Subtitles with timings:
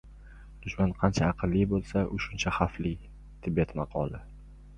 [0.61, 2.95] Dushman qancha aqlli bo‘lsa, u shuncha xavfli.
[3.45, 4.25] Tibet maqoli